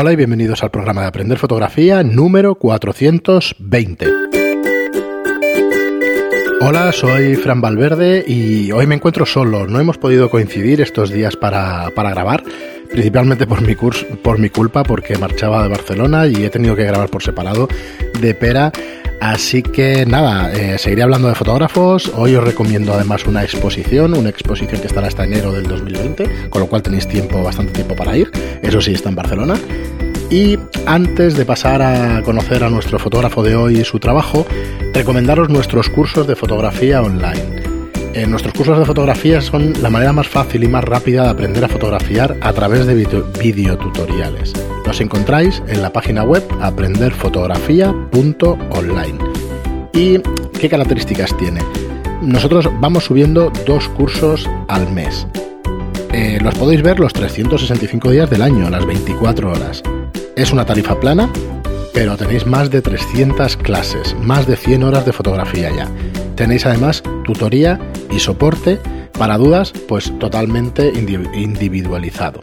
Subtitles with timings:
[0.00, 4.06] Hola y bienvenidos al programa de Aprender Fotografía número 420.
[6.60, 9.66] Hola, soy Fran Valverde y hoy me encuentro solo.
[9.66, 12.44] No hemos podido coincidir estos días para, grabar,
[12.90, 16.84] principalmente por mi, curso, por mi culpa, porque marchaba de Barcelona y he tenido que
[16.84, 17.68] grabar por separado
[18.20, 18.72] de pera
[19.20, 22.10] Así que nada, eh, seguiré hablando de fotógrafos.
[22.14, 26.62] Hoy os recomiendo además una exposición, una exposición que estará hasta enero del 2020, con
[26.62, 28.30] lo cual tenéis tiempo, bastante tiempo para ir.
[28.62, 29.54] Eso sí, está en Barcelona.
[30.30, 34.46] Y antes de pasar a conocer a nuestro fotógrafo de hoy y su trabajo,
[34.92, 37.57] recomendaros nuestros cursos de fotografía online.
[38.18, 41.64] Eh, nuestros cursos de fotografía son la manera más fácil y más rápida de aprender
[41.64, 44.52] a fotografiar a través de videotutoriales.
[44.84, 49.18] Los encontráis en la página web aprenderfotografía.online.
[49.92, 50.18] ¿Y
[50.58, 51.60] qué características tiene?
[52.20, 55.24] Nosotros vamos subiendo dos cursos al mes.
[56.12, 59.80] Eh, los podéis ver los 365 días del año, las 24 horas.
[60.34, 61.30] Es una tarifa plana,
[61.94, 65.86] pero tenéis más de 300 clases, más de 100 horas de fotografía ya.
[66.34, 67.78] Tenéis además tutoría
[68.10, 68.78] y soporte
[69.18, 70.92] para dudas, pues totalmente
[71.34, 72.42] individualizado.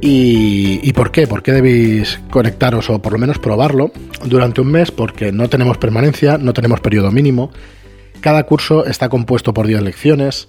[0.00, 1.26] ¿Y, por qué?
[1.26, 3.90] ¿Por qué debéis conectaros o por lo menos probarlo
[4.24, 4.90] durante un mes?
[4.90, 7.50] Porque no tenemos permanencia, no tenemos periodo mínimo.
[8.20, 10.48] Cada curso está compuesto por 10 lecciones.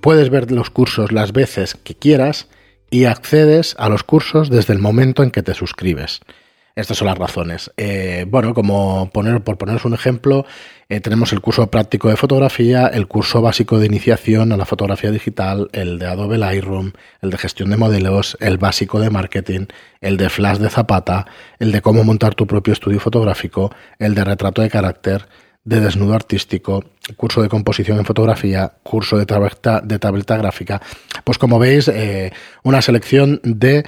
[0.00, 2.48] Puedes ver los cursos las veces que quieras
[2.90, 6.20] y accedes a los cursos desde el momento en que te suscribes.
[6.76, 7.72] Estas son las razones.
[7.76, 10.44] Eh, bueno, como poner, por poneros un ejemplo,
[10.88, 15.10] eh, tenemos el curso práctico de fotografía, el curso básico de iniciación a la fotografía
[15.10, 19.66] digital, el de Adobe Lightroom, el de gestión de modelos, el básico de marketing,
[20.00, 21.26] el de flash de Zapata,
[21.58, 25.26] el de cómo montar tu propio estudio fotográfico, el de retrato de carácter,
[25.64, 26.84] de desnudo artístico,
[27.16, 30.82] curso de composición en fotografía, curso de tableta, de tableta gráfica.
[31.24, 32.32] Pues como veis, eh,
[32.62, 33.84] una selección de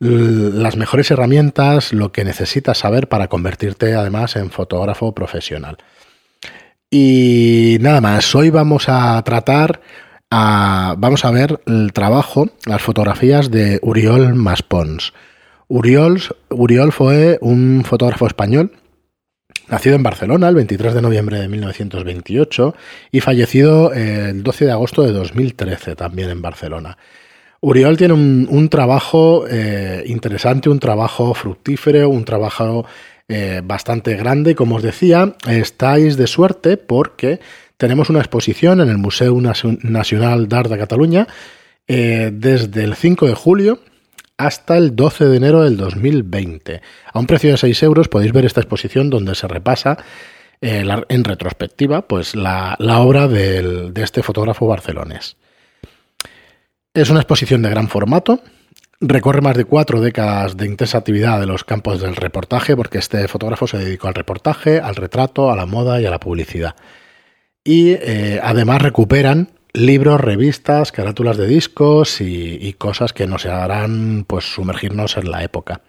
[0.00, 5.76] las mejores herramientas, lo que necesitas saber para convertirte además en fotógrafo profesional.
[6.90, 9.82] Y nada más, hoy vamos a tratar,
[10.30, 15.12] a, vamos a ver el trabajo, las fotografías de Uriol Maspons.
[15.68, 18.72] Uriol, Uriol fue un fotógrafo español,
[19.68, 22.74] nacido en Barcelona el 23 de noviembre de 1928
[23.12, 26.96] y fallecido el 12 de agosto de 2013 también en Barcelona.
[27.60, 32.86] Uriol tiene un, trabajo eh, interesante, un trabajo fructífero, un trabajo
[33.28, 34.54] eh, bastante grande.
[34.54, 37.40] Como os decía, estáis de suerte porque
[37.76, 41.28] tenemos una exposición en el Museo Nacional d'Art de Cataluña
[41.86, 43.80] eh, desde el 5 de julio
[44.36, 46.80] hasta el 12 de enero del 2020.
[47.12, 49.98] A un precio de 6 euros podéis ver esta exposición donde se repasa
[50.60, 55.36] en retrospectiva pues la, obra de este fotógrafo barcelonés.
[56.94, 58.42] Es una exposición de gran formato.
[59.00, 63.28] Recorre más de cuatro décadas de intensa actividad de los campos del reportaje, porque este
[63.28, 66.74] fotógrafo se dedicó al reportaje, al retrato, a la moda y a la publicidad.
[67.62, 74.46] Y eh, además recuperan libros, revistas, carátulas de discos y, cosas que nos harán pues,
[74.46, 75.80] sumergirnos en la época.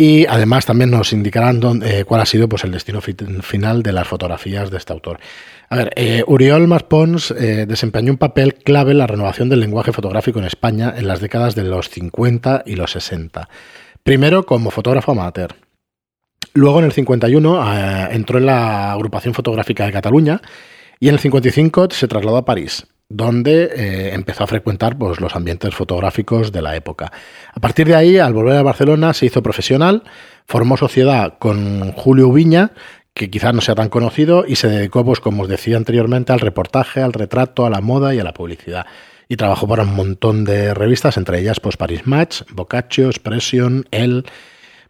[0.00, 3.92] Y además también nos indicarán dónde, eh, cuál ha sido pues, el destino final de
[3.92, 5.18] las fotografías de este autor.
[5.70, 9.92] A ver, eh, Uriol Maspons eh, desempeñó un papel clave en la renovación del lenguaje
[9.92, 13.48] fotográfico en España en las décadas de los 50 y los 60.
[14.04, 15.56] Primero como fotógrafo amateur.
[16.54, 20.40] Luego en el 51 entró en la agrupación fotográfica de Cataluña
[21.00, 25.34] y en el 55 se trasladó a París donde eh, empezó a frecuentar pues, los
[25.34, 27.10] ambientes fotográficos de la época.
[27.52, 30.02] A partir de ahí, al volver a Barcelona, se hizo profesional,
[30.46, 32.72] formó sociedad con Julio Viña,
[33.14, 36.40] que quizás no sea tan conocido, y se dedicó, pues, como os decía anteriormente, al
[36.40, 38.86] reportaje, al retrato, a la moda y a la publicidad.
[39.26, 44.24] Y trabajó para un montón de revistas, entre ellas pues, Paris Match, Boccaccio, Expression, El.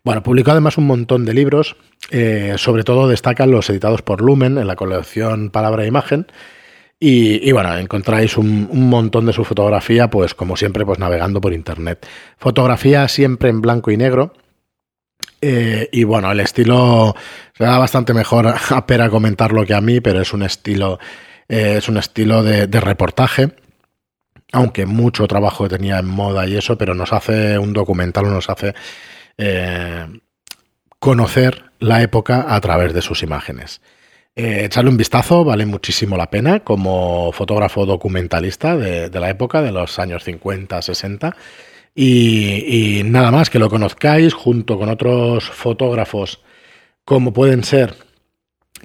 [0.04, 1.76] Bueno, publicó además un montón de libros,
[2.10, 6.26] eh, sobre todo destacan los editados por Lumen en la colección Palabra e Imagen,
[7.00, 12.04] y, bueno, encontráis un, montón de su fotografía, pues como siempre, pues navegando por internet.
[12.38, 14.32] Fotografía siempre en blanco y negro.
[15.40, 17.14] Eh, y bueno, el estilo
[17.56, 20.98] se da bastante mejor a Pera comentarlo que a mí, pero es un estilo,
[21.48, 23.54] eh, es un estilo de, reportaje.
[24.52, 28.74] Aunque mucho trabajo tenía en moda y eso, pero nos hace un documental, nos hace
[29.36, 30.06] eh,
[30.98, 33.80] conocer la época a través de sus imágenes.
[34.38, 39.72] Eh, echarle un vistazo, vale muchísimo la pena como fotógrafo documentalista de, la época, de
[39.72, 41.34] los años 50, 60.
[41.92, 46.40] Y, nada más que lo conozcáis junto con otros fotógrafos
[47.04, 47.96] como pueden ser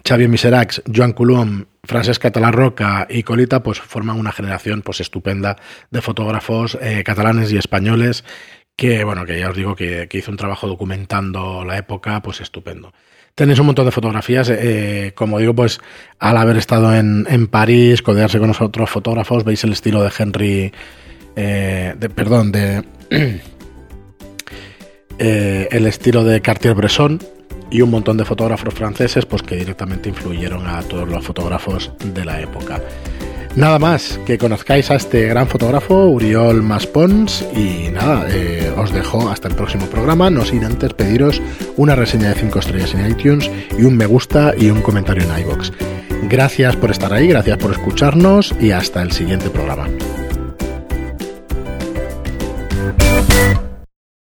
[0.03, 5.57] Xavier Miserax, Joan Coulomb, Francesca Talarroca y Colita, pues forman una generación pues estupenda
[5.91, 8.23] de fotógrafos eh, catalanes y españoles
[8.75, 12.93] que bueno, que ya os digo que, hizo un trabajo documentando la época, pues estupendo.
[13.35, 15.79] Tenéis un montón de fotografías, eh, como digo, pues
[16.19, 20.71] al haber estado en, en París, codearse con otros fotógrafos, veis el estilo de Henry,
[21.35, 22.83] eh, de, perdón, de
[25.19, 27.19] eh, el estilo de Cartier-Bresson
[27.71, 32.25] y un montón de fotógrafos franceses, pues que directamente influyeron a todos los fotógrafos de
[32.25, 32.79] la época.
[33.55, 39.29] Nada más, que conozcáis a este gran fotógrafo, Uriol Maspons, y nada, eh, os dejo
[39.29, 41.39] hasta el próximo programa, no sin antes pediros
[41.77, 45.39] una reseña de 5 estrellas en iTunes y un me gusta y un comentario en
[45.41, 45.71] iBox.
[46.23, 49.87] Gracias por estar ahí, gracias por escucharnos y hasta el siguiente programa.